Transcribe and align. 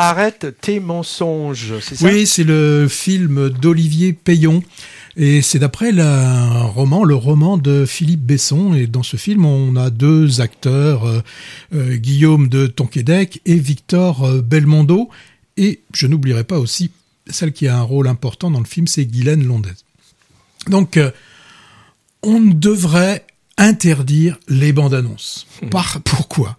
Arrête 0.00 0.56
tes 0.60 0.80
mensonges, 0.80 1.78
c'est 1.80 1.94
ça? 1.94 2.06
Oui, 2.06 2.26
c'est 2.26 2.44
le 2.44 2.88
film 2.88 3.50
d'Olivier 3.50 4.12
Payon. 4.14 4.62
Et 5.16 5.42
c'est 5.42 5.58
d'après 5.58 5.98
un 6.00 6.62
roman, 6.62 7.04
le 7.04 7.14
roman 7.14 7.58
de 7.58 7.84
Philippe 7.84 8.22
Besson. 8.22 8.74
Et 8.74 8.86
dans 8.86 9.02
ce 9.02 9.18
film, 9.18 9.44
on 9.44 9.76
a 9.76 9.90
deux 9.90 10.40
acteurs, 10.40 11.04
euh, 11.04 11.20
euh, 11.74 11.96
Guillaume 11.96 12.48
de 12.48 12.66
Tonquédec 12.66 13.42
et 13.44 13.56
Victor 13.56 14.24
euh, 14.24 14.40
Belmondo. 14.40 15.10
Et 15.58 15.82
je 15.92 16.06
n'oublierai 16.06 16.44
pas 16.44 16.58
aussi 16.58 16.90
celle 17.28 17.52
qui 17.52 17.68
a 17.68 17.76
un 17.76 17.82
rôle 17.82 18.08
important 18.08 18.50
dans 18.50 18.60
le 18.60 18.64
film, 18.64 18.86
c'est 18.86 19.04
Guylaine 19.04 19.44
Londaise. 19.44 19.84
Donc, 20.68 20.98
on 22.22 22.40
devrait 22.40 23.26
interdire 23.58 24.38
les 24.48 24.72
bandes 24.72 24.94
annonces. 24.94 25.46
Hmm. 25.62 25.68
Par, 25.68 26.00
pourquoi? 26.02 26.56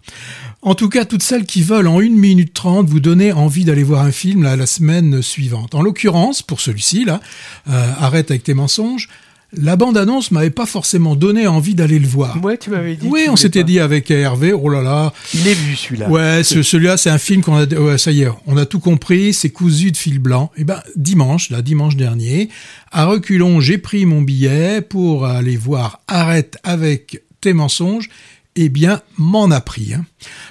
En 0.64 0.76
tout 0.76 0.88
cas, 0.88 1.04
toutes 1.04 1.24
celles 1.24 1.44
qui 1.44 1.60
veulent 1.62 1.88
en 1.88 1.98
1 1.98 2.10
minute 2.10 2.54
30 2.54 2.88
vous 2.88 3.00
donner 3.00 3.32
envie 3.32 3.64
d'aller 3.64 3.82
voir 3.82 4.04
un 4.04 4.12
film 4.12 4.44
la 4.44 4.66
semaine 4.66 5.20
suivante. 5.20 5.74
En 5.74 5.82
l'occurrence, 5.82 6.40
pour 6.40 6.60
celui-ci, 6.60 7.04
là, 7.04 7.20
euh, 7.68 7.90
Arrête 7.98 8.30
avec 8.30 8.44
tes 8.44 8.54
mensonges, 8.54 9.08
la 9.54 9.74
bande-annonce 9.74 10.30
m'avait 10.30 10.50
pas 10.50 10.64
forcément 10.64 11.16
donné 11.16 11.48
envie 11.48 11.74
d'aller 11.74 11.98
le 11.98 12.06
voir. 12.06 12.42
Ouais, 12.44 12.56
tu 12.56 12.70
m'avais 12.70 12.94
dit. 12.94 13.08
Oui, 13.10 13.26
on 13.28 13.34
s'était 13.34 13.64
dit 13.64 13.80
avec 13.80 14.08
Hervé, 14.12 14.52
oh 14.52 14.68
là 14.68 14.82
là. 14.82 15.12
Il 15.34 15.48
est 15.48 15.54
vu 15.54 15.74
celui-là. 15.74 16.08
Ouais, 16.08 16.44
celui-là, 16.44 16.96
c'est 16.96 17.10
un 17.10 17.18
film 17.18 17.42
qu'on 17.42 17.56
a, 17.56 17.66
ouais, 17.66 17.98
ça 17.98 18.12
y 18.12 18.22
est, 18.22 18.28
on 18.46 18.56
a 18.56 18.64
tout 18.64 18.78
compris, 18.78 19.34
c'est 19.34 19.50
cousu 19.50 19.90
de 19.90 19.96
fil 19.96 20.20
blanc. 20.20 20.52
Et 20.56 20.60
eh 20.60 20.64
ben, 20.64 20.80
dimanche, 20.94 21.50
là, 21.50 21.60
dimanche 21.60 21.96
dernier, 21.96 22.50
à 22.92 23.06
reculons, 23.06 23.60
j'ai 23.60 23.78
pris 23.78 24.06
mon 24.06 24.22
billet 24.22 24.80
pour 24.80 25.26
aller 25.26 25.56
voir 25.56 26.00
Arrête 26.06 26.56
avec 26.62 27.20
tes 27.40 27.52
mensonges 27.52 28.08
eh 28.54 28.68
bien, 28.68 29.00
m'en 29.16 29.50
a 29.50 29.60
pris. 29.60 29.94
Hein. 29.94 30.04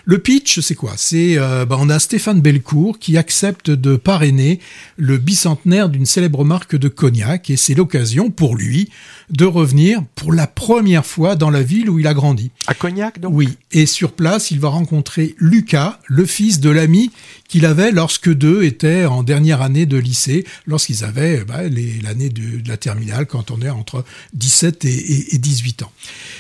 Le 0.05 0.17
pitch, 0.17 0.59
c'est 0.59 0.75
quoi? 0.75 0.93
C'est 0.97 1.37
euh, 1.37 1.65
bah, 1.65 1.77
on 1.79 1.89
a 1.89 1.99
Stéphane 1.99 2.41
Belcourt 2.41 2.97
qui 2.97 3.15
accepte 3.17 3.69
de 3.69 3.95
parrainer 3.95 4.59
le 4.97 5.17
bicentenaire 5.17 5.87
d'une 5.87 6.07
célèbre 6.07 6.43
marque 6.43 6.75
de 6.75 6.87
cognac 6.87 7.49
et 7.51 7.57
c'est 7.57 7.75
l'occasion 7.75 8.31
pour 8.31 8.55
lui 8.55 8.89
de 9.31 9.45
revenir 9.45 10.03
pour 10.15 10.33
la 10.33 10.47
première 10.47 11.05
fois 11.05 11.35
dans 11.35 11.49
la 11.49 11.63
ville 11.63 11.89
où 11.89 11.99
il 11.99 12.07
a 12.07 12.13
grandi. 12.13 12.51
À 12.67 12.73
Cognac, 12.73 13.19
donc? 13.19 13.33
Oui, 13.33 13.49
et 13.71 13.85
sur 13.85 14.11
place, 14.11 14.51
il 14.51 14.59
va 14.59 14.69
rencontrer 14.69 15.35
Lucas, 15.39 15.99
le 16.07 16.25
fils 16.25 16.59
de 16.59 16.69
l'ami 16.69 17.11
qu'il 17.47 17.65
avait 17.65 17.91
lorsque 17.91 18.31
deux 18.31 18.63
étaient 18.63 19.05
en 19.05 19.23
dernière 19.23 19.61
année 19.61 19.85
de 19.85 19.97
lycée, 19.97 20.45
lorsqu'ils 20.65 21.03
avaient 21.03 21.43
bah, 21.43 21.63
l'année 22.03 22.29
de, 22.29 22.67
la 22.67 22.77
terminale, 22.77 23.25
quand 23.25 23.51
on 23.51 23.61
est 23.61 23.69
entre 23.69 24.05
17 24.33 24.85
et, 24.85 25.37
18 25.37 25.83
ans. 25.83 25.91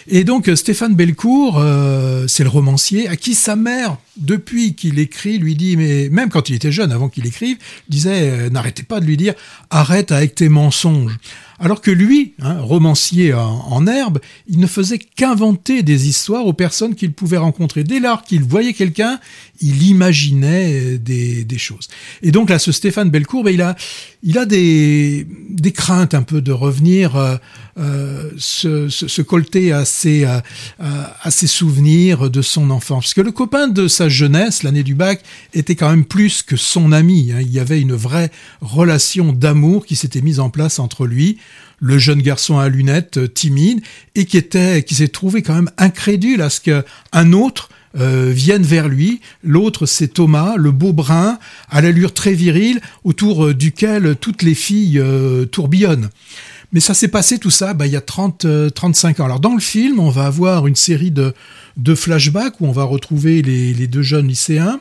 Et 0.07 0.23
donc 0.23 0.49
Stéphane 0.55 0.95
Belcourt, 0.95 1.59
euh, 1.59 2.27
c'est 2.27 2.43
le 2.43 2.49
romancier 2.49 3.07
à 3.07 3.15
qui 3.15 3.35
sa 3.35 3.55
mère, 3.55 3.97
depuis 4.17 4.75
qu'il 4.75 4.99
écrit, 4.99 5.37
lui 5.37 5.55
dit, 5.55 5.77
mais 5.77 6.09
même 6.09 6.29
quand 6.29 6.49
il 6.49 6.55
était 6.55 6.71
jeune, 6.71 6.91
avant 6.91 7.09
qu'il 7.09 7.25
écrive, 7.25 7.57
disait, 7.89 8.29
euh, 8.29 8.49
n'arrêtez 8.49 8.83
pas 8.83 8.99
de 8.99 9.05
lui 9.05 9.17
dire, 9.17 9.33
arrête 9.69 10.11
avec 10.11 10.35
tes 10.35 10.49
mensonges. 10.49 11.17
Alors 11.61 11.79
que 11.79 11.91
lui, 11.91 12.33
hein, 12.41 12.59
romancier 12.59 13.35
en, 13.35 13.85
herbe, 13.85 14.19
il 14.47 14.59
ne 14.59 14.65
faisait 14.65 14.97
qu'inventer 14.97 15.83
des 15.83 16.09
histoires 16.09 16.47
aux 16.47 16.53
personnes 16.53 16.95
qu'il 16.95 17.13
pouvait 17.13 17.37
rencontrer. 17.37 17.83
Dès 17.83 17.99
lors 17.99 18.23
qu'il 18.23 18.41
voyait 18.41 18.73
quelqu'un, 18.73 19.19
il 19.61 19.83
imaginait 19.83 20.97
des, 20.97 21.45
choses. 21.57 21.87
Et 22.23 22.31
donc 22.31 22.49
là, 22.49 22.57
ce 22.57 22.71
Stéphane 22.71 23.11
Belcourt, 23.11 23.43
ben, 23.43 23.53
il 23.53 23.61
a, 23.61 23.75
il 24.23 24.37
a 24.37 24.45
des, 24.45 25.25
des 25.49 25.71
craintes 25.71 26.13
un 26.13 26.21
peu 26.21 26.41
de 26.41 26.51
revenir 26.51 27.15
euh, 27.15 27.37
euh 27.77 28.29
se, 28.37 28.89
se, 28.89 29.21
colter 29.21 29.71
à 29.71 29.85
ses, 29.85 30.25
à, 30.25 30.43
à 30.79 31.31
ses 31.31 31.47
souvenirs 31.47 32.29
de 32.29 32.41
son 32.41 32.69
enfance. 32.69 33.05
Parce 33.05 33.13
que 33.13 33.21
le 33.21 33.31
copain 33.31 33.67
de 33.67 33.87
sa 33.87 34.09
jeunesse, 34.09 34.63
l'année 34.63 34.83
du 34.83 34.95
bac, 34.95 35.21
était 35.53 35.75
quand 35.75 35.89
même 35.89 36.05
plus 36.05 36.43
que 36.43 36.55
son 36.55 36.91
ami. 36.91 37.31
Hein. 37.33 37.41
Il 37.41 37.51
y 37.51 37.59
avait 37.59 37.81
une 37.81 37.93
vraie 37.93 38.31
relation 38.61 39.33
d'amour 39.33 39.85
qui 39.85 39.95
s'était 39.95 40.21
mise 40.21 40.39
en 40.39 40.49
place 40.49 40.79
entre 40.79 41.05
lui 41.05 41.37
le 41.81 41.97
jeune 41.97 42.21
garçon 42.21 42.59
à 42.59 42.69
lunettes, 42.69 43.17
euh, 43.17 43.27
timide, 43.27 43.81
et 44.15 44.25
qui 44.25 44.37
était, 44.37 44.83
qui 44.83 44.95
s'est 44.95 45.07
trouvé 45.07 45.41
quand 45.41 45.55
même 45.55 45.71
incrédule 45.77 46.41
à 46.41 46.49
ce 46.49 46.61
qu'un 46.61 47.33
autre 47.33 47.69
euh, 47.99 48.31
vienne 48.33 48.63
vers 48.63 48.87
lui. 48.87 49.21
L'autre, 49.43 49.85
c'est 49.85 50.07
Thomas, 50.07 50.55
le 50.57 50.71
beau 50.71 50.93
brun, 50.93 51.39
à 51.69 51.81
l'allure 51.81 52.13
très 52.13 52.33
virile, 52.33 52.81
autour 53.03 53.45
euh, 53.45 53.53
duquel 53.53 54.15
toutes 54.19 54.43
les 54.43 54.55
filles 54.55 55.01
tourbillonnent. 55.51 56.09
Mais 56.73 56.79
ça 56.79 56.93
s'est 56.93 57.09
passé 57.09 57.37
tout 57.37 57.49
ça 57.49 57.73
bah, 57.73 57.85
il 57.85 57.91
y 57.91 57.97
a 57.97 58.01
30, 58.01 58.45
35 58.73 59.19
ans. 59.19 59.25
Alors 59.25 59.39
dans 59.39 59.53
le 59.53 59.59
film, 59.59 59.99
on 59.99 60.09
va 60.09 60.25
avoir 60.25 60.67
une 60.67 60.75
série 60.75 61.11
de, 61.11 61.33
de 61.77 61.95
flashbacks 61.95 62.61
où 62.61 62.67
on 62.67 62.71
va 62.71 62.83
retrouver 62.83 63.41
les, 63.41 63.73
les 63.73 63.87
deux 63.87 64.01
jeunes 64.01 64.27
lycéens. 64.27 64.79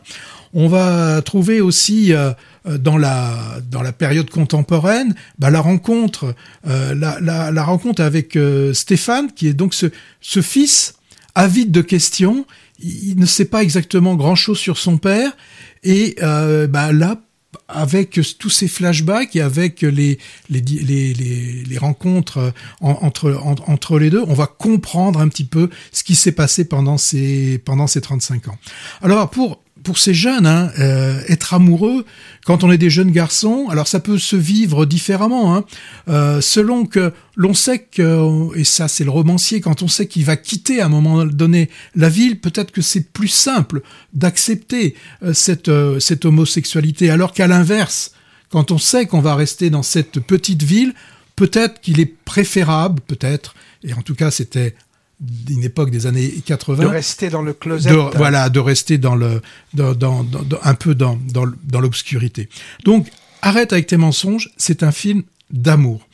On 0.53 0.67
va 0.67 1.23
trouver 1.23 1.61
aussi 1.61 2.13
euh, 2.13 2.33
euh, 2.67 2.77
dans 2.77 2.99
la 2.99 3.61
dans 3.71 3.83
la 3.83 3.93
période 3.93 4.31
contemporaine 4.31 5.15
bah, 5.39 5.51
la 5.51 5.61
rencontre 5.61 6.35
euh, 6.67 6.95
la, 6.95 7.21
la, 7.21 7.53
la, 7.53 7.63
rencontre 7.63 8.03
avec 8.03 8.37
Stéphane 8.73 9.31
qui 9.33 9.47
est 9.47 9.53
donc 9.53 9.75
ce, 9.75 9.87
ce 10.21 10.43
fils 10.43 10.95
avide 11.37 11.71
de 11.71 11.81
questions. 11.81 12.47
Il, 12.83 13.17
ne 13.19 13.27
sait 13.27 13.45
pas 13.45 13.63
exactement 13.63 14.15
grand 14.15 14.35
chose 14.35 14.59
sur 14.59 14.79
son 14.79 14.99
père 14.99 15.37
et 15.83 16.17
bah, 16.21 16.93
là 16.93 17.21
avec 17.69 18.21
tous 18.39 18.51
ces 18.51 18.69
flashbacks 18.69 19.35
et 19.37 19.41
avec 19.41 19.83
les, 19.83 20.19
les, 20.49 20.61
les, 20.61 21.15
les, 21.15 21.79
rencontres 21.79 22.53
entre, 22.81 23.41
entre 23.67 23.99
les 23.99 24.11
deux, 24.11 24.23
on 24.27 24.35
va 24.35 24.47
comprendre 24.47 25.21
un 25.21 25.29
petit 25.29 25.45
peu 25.45 25.71
ce 25.93 26.05
qui 26.05 26.15
s'est 26.15 26.33
passé 26.33 26.65
pendant 26.65 26.99
ces, 26.99 27.59
pendant 27.59 27.87
ces 27.87 28.01
35 28.01 28.49
ans. 28.49 28.59
Alors, 29.03 29.31
pour 29.31 29.63
pour 29.83 29.99
ces 29.99 30.15
jeunes, 30.15 30.47
hein, 30.47 30.71
euh, 30.79 31.21
être 31.29 31.55
amoureux 31.55 32.05
quand 32.45 32.65
on 32.65 32.71
est 32.71 32.79
des 32.79 32.91
jeunes 32.91 33.11
garçons, 33.11 33.69
alors 33.71 33.89
ça 33.89 34.01
peut 34.01 34.19
se 34.19 34.37
vivre 34.37 34.87
différemment, 34.87 35.55
hein, 35.55 35.65
euh, 36.09 36.41
selon 36.41 36.87
que 36.87 37.13
l'on 37.37 37.55
sait 37.55 37.81
que, 37.81 38.57
et 38.57 38.65
ça 38.65 38.89
c'est 38.89 39.05
le 39.05 39.11
romancier, 39.11 39.61
quand 39.61 39.83
on 39.83 39.89
sait 39.89 40.07
qu'il 40.07 40.25
va 40.25 40.37
quitter 40.37 40.81
à 40.81 40.87
un 40.87 40.89
moment 40.89 41.25
donné 41.25 41.71
la 41.95 42.09
ville, 42.09 42.41
peut-être 42.41 42.73
que 42.73 42.83
c'est 42.83 43.13
plus 43.13 43.29
simple 43.29 43.83
d'accepter 44.13 44.95
euh, 45.23 45.33
cette, 45.33 45.71
cette 46.01 46.25
homosexualité, 46.25 47.11
alors 47.11 47.33
qu'à 47.33 47.47
l'inverse, 47.47 48.13
quand 48.51 48.71
on 48.71 48.79
sait 48.79 49.07
qu'on 49.07 49.21
va 49.21 49.35
rester 49.35 49.71
dans 49.71 49.83
cette 49.83 50.21
petite 50.21 50.63
ville, 50.63 50.95
peut-être 51.37 51.81
qu'il 51.81 52.01
est 52.01 52.15
préférable, 52.25 53.01
peut-être, 53.07 53.55
et 53.85 53.95
en 53.95 54.03
tout 54.03 54.15
cas 54.15 54.31
c'était 54.31 54.75
d'une 55.21 55.63
époque 55.63 55.91
des 55.91 56.07
années 56.07 56.31
80. 56.45 56.83
De 56.83 56.89
rester 56.89 57.29
dans 57.29 57.43
le 57.43 57.53
closet. 57.53 57.91
voilà, 58.15 58.49
de 58.49 58.59
rester 58.59 58.99
dans 58.99 59.15
le, 59.15 59.43
dans, 59.75 59.95
dans, 59.95 60.25
un 60.63 60.75
peu 60.75 60.95
dans, 60.95 61.19
dans, 61.33 61.81
l'obscurité. 61.81 62.49
Donc, 62.85 63.09
Arrête 63.43 63.73
avec 63.73 63.87
tes 63.87 63.97
mensonges, 63.97 64.51
c'est 64.57 64.83
un 64.83 64.93
film 64.93 65.23
d'amour. 65.51 66.07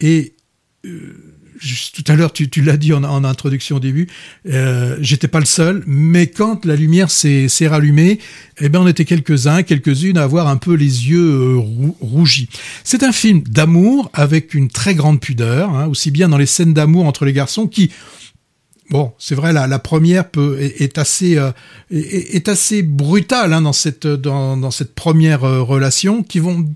Et 0.00 0.34
euh, 0.84 1.32
tout 1.94 2.04
à 2.08 2.16
l'heure, 2.16 2.32
tu, 2.32 2.50
tu 2.50 2.60
l'as 2.60 2.76
dit 2.76 2.92
en, 2.92 3.04
en, 3.04 3.22
introduction 3.22 3.76
au 3.76 3.80
début, 3.80 4.08
euh, 4.48 4.96
j'étais 5.00 5.28
pas 5.28 5.38
le 5.38 5.46
seul, 5.46 5.84
mais 5.86 6.26
quand 6.26 6.64
la 6.64 6.74
lumière 6.74 7.08
s'est 7.10 7.48
rallumée, 7.68 8.18
eh 8.60 8.68
ben 8.68 8.80
on 8.80 8.88
était 8.88 9.04
quelques-uns, 9.04 9.62
quelques-unes 9.62 10.18
à 10.18 10.24
avoir 10.24 10.48
un 10.48 10.56
peu 10.56 10.74
les 10.74 11.08
yeux 11.08 11.20
euh, 11.20 11.62
rougis. 12.00 12.48
C'est 12.82 13.04
un 13.04 13.12
film 13.12 13.42
d'amour 13.42 14.10
avec 14.12 14.54
une 14.54 14.68
très 14.68 14.96
grande 14.96 15.20
pudeur, 15.20 15.70
hein, 15.70 15.86
aussi 15.86 16.10
bien 16.10 16.28
dans 16.28 16.38
les 16.38 16.46
scènes 16.46 16.74
d'amour 16.74 17.06
entre 17.06 17.24
les 17.24 17.32
garçons 17.32 17.68
qui 17.68 17.92
Bon, 18.92 19.14
c'est 19.16 19.34
vrai, 19.34 19.54
la, 19.54 19.66
la 19.66 19.78
première 19.78 20.28
peut, 20.28 20.60
est, 20.60 20.98
assez 20.98 21.38
euh, 21.38 21.50
est, 21.90 22.46
assez 22.46 22.82
brutale 22.82 23.54
hein, 23.54 23.62
dans 23.62 23.72
cette 23.72 24.06
dans, 24.06 24.58
dans 24.58 24.70
cette 24.70 24.94
première 24.94 25.44
euh, 25.44 25.62
relation, 25.62 26.22
qui 26.22 26.40
vont 26.40 26.66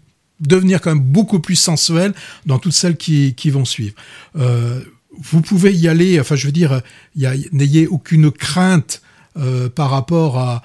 devenir 0.41 0.81
quand 0.81 0.94
même 0.94 1.05
beaucoup 1.05 1.41
plus 1.41 1.56
sensuelles 1.56 2.15
dans 2.47 2.59
toutes 2.59 2.72
celles 2.72 2.97
qui, 2.97 3.34
qui 3.34 3.50
vont 3.50 3.66
suivre. 3.66 3.94
Euh, 4.37 4.81
vous 5.10 5.43
pouvez 5.43 5.75
y 5.75 5.88
aller, 5.88 6.19
enfin 6.19 6.37
je 6.37 6.47
veux 6.47 6.53
dire, 6.53 6.81
n'ayez 7.53 7.87
aucune 7.87 8.31
crainte 8.31 9.03
euh, 9.37 9.69
par 9.69 9.91
rapport 9.91 10.38
à, 10.38 10.62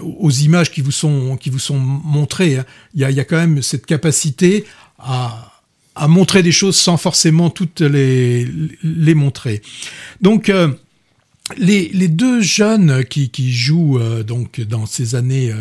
aux 0.00 0.30
images 0.30 0.70
qui 0.70 0.80
vous 0.80 0.92
sont 0.92 1.36
qui 1.36 1.50
vous 1.50 1.58
sont 1.58 1.78
montrées. 1.78 2.56
Hein. 2.56 2.64
Il 2.94 3.02
y, 3.02 3.04
a, 3.04 3.10
il 3.10 3.16
y 3.18 3.20
a 3.20 3.24
quand 3.24 3.36
même 3.36 3.60
cette 3.60 3.84
capacité 3.84 4.64
à 4.98 5.53
à 5.94 6.08
montrer 6.08 6.42
des 6.42 6.52
choses 6.52 6.76
sans 6.76 6.96
forcément 6.96 7.50
toutes 7.50 7.80
les, 7.80 8.48
les 8.82 9.14
montrer. 9.14 9.62
Donc 10.20 10.48
euh, 10.48 10.68
les, 11.58 11.88
les, 11.92 12.08
deux 12.08 12.40
jeunes 12.40 13.04
qui, 13.04 13.30
qui 13.30 13.52
jouent 13.52 13.98
euh, 13.98 14.22
donc 14.22 14.60
dans 14.60 14.86
ces 14.86 15.14
années 15.14 15.52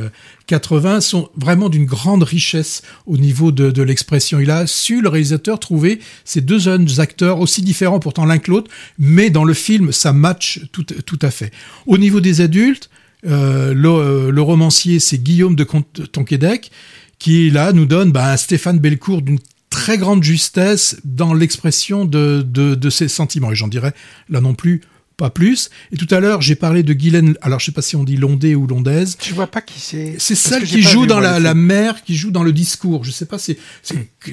80 0.48 0.96
euh, 0.96 1.02
sont 1.02 1.30
vraiment 1.38 1.70
d'une 1.70 1.86
grande 1.86 2.24
richesse 2.24 2.82
au 3.06 3.18
niveau 3.18 3.52
de, 3.52 3.70
de 3.70 3.82
l'expression. 3.84 4.40
Il 4.40 4.50
a 4.50 4.66
su, 4.66 5.02
le 5.02 5.10
réalisateur, 5.10 5.60
trouver 5.60 6.00
ces 6.26 6.42
deux 6.42 6.60
jeunes 6.60 7.00
acteurs 7.00 7.40
aussi 7.40 7.62
différents 7.62 8.00
pourtant 8.00 8.26
l'un 8.26 8.40
que 8.40 8.50
l'autre, 8.50 8.72
mais 8.98 9.30
dans 9.30 9.44
le 9.44 9.54
film, 9.54 9.92
ça 9.92 10.14
match 10.14 10.62
tout, 10.72 10.84
tout 10.84 11.20
à 11.22 11.30
fait. 11.30 11.52
Au 11.86 11.98
niveau 11.98 12.22
des 12.22 12.42
adultes, 12.42 12.90
le, 13.24 14.32
le, 14.32 14.42
romancier, 14.42 15.00
c'est 15.00 15.18
Guillaume 15.18 15.56
de 15.56 15.64
Tonquédec, 15.64 16.72
qui 17.20 17.50
là 17.52 17.72
nous 17.72 17.86
donne 17.86 18.12
bah, 18.12 18.34
un 18.34 18.38
Stéphane 18.38 18.80
Belcourt 18.80 19.22
d'une 19.22 19.40
très 19.74 19.98
grande 19.98 20.22
justesse 20.22 20.98
dans 21.04 21.34
l'expression 21.34 22.06
de, 22.06 22.46
de, 22.46 22.90
ses 22.92 23.08
sentiments. 23.08 23.52
Et 23.52 23.56
j'en 23.56 23.68
dirais 23.68 23.94
là 24.30 24.40
non 24.40 24.54
plus 24.54 24.82
pas 25.24 25.30
plus. 25.30 25.70
Et 25.94 25.96
tout 25.96 26.08
à 26.12 26.20
l'heure, 26.20 26.42
j'ai 26.42 26.56
parlé 26.56 26.84
de 26.84 26.92
Guylaine, 26.92 27.36
alors 27.42 27.62
je 27.62 27.66
sais 27.68 27.72
pas 27.72 27.82
si 27.82 27.96
on 27.96 28.04
dit 28.04 28.18
Londé 28.18 28.56
ou 28.56 28.68
Londaise. 28.68 29.16
Je 29.26 29.34
vois 29.34 29.48
pas 29.48 29.62
qui 29.62 29.80
c'est. 29.80 30.16
C'est 30.18 30.36
celle 30.36 30.66
qui 30.66 30.82
joue 30.82 31.06
dans 31.06 31.22
la, 31.22 31.40
la 31.40 31.54
mère, 31.54 32.04
qui 32.04 32.16
joue 32.18 32.30
dans 32.30 32.44
le 32.44 32.52
discours. 32.52 33.06
Je 33.06 33.12
sais 33.12 33.26
pas, 33.26 33.38
c'est, 33.38 33.58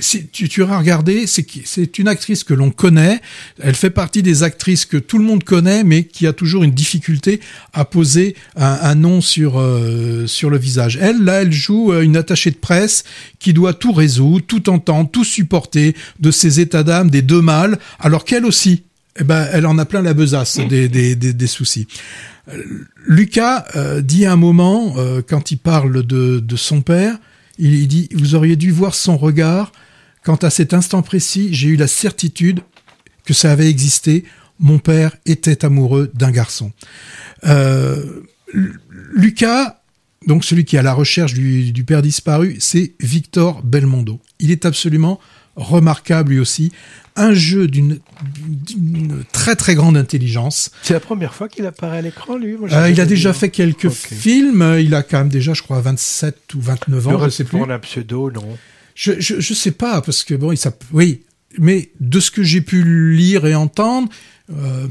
c'est- 0.01 0.33
tu, 0.33 0.49
tu 0.49 0.63
auras 0.63 0.79
regardé, 0.79 1.29
c'est, 1.29 1.99
une 1.99 2.09
actrice 2.09 2.43
que 2.43 2.55
l'on 2.55 2.73
connaît. 2.73 3.21
Elle 3.61 3.77
fait 3.77 3.91
partie 3.91 4.23
des 4.25 4.43
actrices 4.43 4.85
que 4.85 4.97
tout 4.97 5.19
le 5.19 5.25
monde 5.25 5.45
connaît, 5.45 5.85
mais 5.85 6.03
qui 6.05 6.27
a 6.27 6.33
toujours 6.33 6.65
une 6.65 6.73
difficulté 6.73 7.41
à 7.73 7.85
poser 7.85 8.35
un, 8.57 8.79
un 8.83 8.95
nom 8.97 9.21
sur, 9.21 9.61
euh, 9.61 10.27
sur 10.27 10.51
le 10.51 10.59
visage. 10.59 10.99
Elle, 11.01 11.23
là, 11.23 11.43
elle 11.43 11.53
joue 11.53 11.93
euh, 11.93 12.03
une 12.03 12.17
attachée 12.17 12.51
de 12.51 12.57
presse 12.57 13.05
qui 13.39 13.53
doit 13.53 13.75
tout 13.75 13.93
résoudre, 13.93 14.45
tout 14.45 14.69
entendre, 14.71 15.09
tout 15.09 15.25
supporter 15.25 15.95
de 16.19 16.31
ses 16.33 16.59
états 16.59 16.83
d'âme, 16.83 17.11
des 17.11 17.23
deux 17.23 17.43
mâles, 17.43 17.79
alors 18.01 18.25
qu'elle 18.25 18.45
aussi, 18.45 18.83
eh 19.19 19.25
ben, 19.25 19.49
elle 19.53 19.67
en 19.67 19.79
a 19.79 19.85
plein 19.85 20.03
la 20.03 20.15
besace 20.15 20.59
des, 20.59 20.89
des, 20.89 21.17
des, 21.17 21.33
des 21.33 21.47
soucis. 21.47 21.87
Euh, 22.49 22.63
Lucas 23.07 23.67
euh, 23.77 24.01
dit 24.01 24.25
à 24.25 24.33
un 24.33 24.37
moment, 24.37 24.95
euh, 24.97 25.23
quand 25.27 25.51
il 25.51 25.59
parle 25.59 26.05
de, 26.05 26.41
de 26.41 26.57
son 26.57 26.83
père, 26.83 27.19
il, 27.59 27.75
il 27.75 27.89
dit, 27.89 28.09
vous 28.15 28.35
auriez 28.35 28.57
dû 28.57 28.71
voir 28.71 28.95
son 28.95 29.17
regard. 29.17 29.73
Quant 30.23 30.37
à 30.37 30.51
cet 30.51 30.75
instant 30.75 31.03
précis, 31.03 31.49
j'ai 31.53 31.69
eu 31.69 31.77
la 31.77 31.87
certitude 31.87 32.61
que 33.25 33.35
ça 33.35 33.53
avait 33.53 33.71
existé. 33.71 34.25
Mon 34.59 34.79
père 34.79 35.17
était 35.25 35.65
amoureux 35.65 36.11
d'un 36.15 36.31
garçon. 36.31 36.73
Euh, 37.47 38.23
Lucas, 39.15 39.81
donc 40.27 40.45
celui 40.45 40.67
qui 40.67 40.77
est 40.77 40.79
à 40.79 40.83
la 40.83 40.93
recherche 40.93 41.33
du, 41.33 41.73
du 41.73 41.85
père 41.85 42.03
disparu, 42.03 42.57
c'est 42.61 42.93
Victor 43.01 43.63
Belmondo. 43.63 44.21
Il 44.39 44.51
est 44.51 44.67
absolument 44.67 45.19
remarquable 45.57 46.33
lui 46.33 46.41
aussi. 46.41 46.73
Un 47.17 47.35
jeu 47.35 47.67
d'une 47.67 47.99
très 49.33 49.57
très 49.57 49.75
grande 49.75 49.97
intelligence. 49.97 50.71
C'est 50.83 50.95
la 50.95 51.01
première 51.01 51.35
fois 51.35 51.49
qu'il 51.49 51.67
apparaît 51.67 51.99
à 51.99 52.03
l'écran, 52.03 52.37
lui. 52.37 52.57
Moi, 52.57 52.69
Euh, 52.73 52.89
il 52.89 53.01
a 53.01 53.05
déjà 53.05 53.33
vu. 53.33 53.39
fait 53.39 53.51
quelques 53.51 53.89
films. 53.91 54.77
Il 54.81 54.95
a 54.95 55.03
quand 55.03 55.19
même 55.19 55.29
déjà, 55.29 55.53
je 55.53 55.63
crois, 55.63 55.81
27 55.81 56.55
ou 56.55 56.61
29 56.61 57.09
ans, 57.09 57.19
Le 57.19 57.25
je 57.25 57.31
sais 57.31 57.45
plus. 57.45 57.61
un 57.61 57.79
pseudo, 57.81 58.31
non. 58.31 58.47
Je, 58.95 59.13
je, 59.19 59.41
je 59.41 59.55
sais 59.55 59.73
pas, 59.73 60.01
parce 60.03 60.25
que 60.25 60.35
bon, 60.35 60.53
il 60.53 60.59
oui, 60.93 61.23
mais 61.59 61.91
de 62.01 62.21
ce 62.21 62.31
que 62.31 62.43
j'ai 62.43 62.61
pu 62.61 63.13
lire 63.15 63.45
et 63.47 63.55
entendre, 63.55 64.09
euh, 64.53 64.87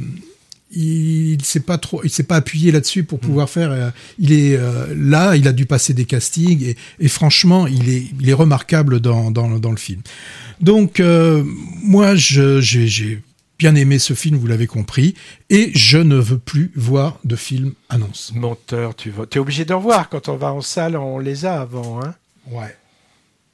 il 0.71 1.44
s'est 1.44 1.59
pas 1.62 1.77
trop, 1.77 2.01
il 2.03 2.09
s'est 2.09 2.23
pas 2.23 2.35
appuyé 2.35 2.71
là-dessus 2.71 3.03
pour 3.03 3.19
pouvoir 3.19 3.50
faire. 3.50 3.71
euh, 3.71 3.89
il 4.19 4.31
est 4.33 4.55
euh, 4.55 4.94
là, 4.95 5.35
il 5.35 5.47
a 5.47 5.51
dû 5.53 5.65
passer 5.65 5.94
des 5.94 6.05
castings 6.05 6.63
et, 6.63 6.77
et 7.00 7.07
franchement, 7.07 7.65
il 7.65 7.89
est, 7.89 8.03
il 8.19 8.29
est 8.29 8.33
remarquable 8.33 9.00
dans, 9.00 9.31
dans, 9.31 9.57
dans 9.57 9.71
le 9.71 9.77
film. 9.77 10.01
Donc 10.61 11.00
euh, 11.00 11.44
moi, 11.83 12.15
je- 12.15 12.59
j'ai 12.61 12.88
j'ai 12.88 13.21
bien 13.57 13.75
aimé 13.75 14.00
ce 14.00 14.13
film, 14.13 14.38
vous 14.38 14.47
l'avez 14.47 14.67
compris, 14.67 15.15
et 15.50 15.71
je 15.75 15.97
ne 15.97 16.15
veux 16.15 16.38
plus 16.38 16.71
voir 16.75 17.19
de 17.25 17.35
film 17.35 17.73
annonce. 17.89 18.31
Menteur, 18.33 18.95
tu 18.95 19.09
vas. 19.09 19.25
T'es 19.25 19.39
obligé 19.39 19.65
d'en 19.65 19.79
voir 19.79 20.07
quand 20.09 20.29
on 20.29 20.38
va 20.38 20.53
en 20.53 20.61
salle, 20.61 20.95
on 20.95 21.19
les 21.19 21.45
a 21.45 21.59
avant, 21.61 22.01
hein. 22.01 22.13
Ouais. 22.50 22.75